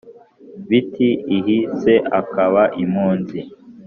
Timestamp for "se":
1.81-1.93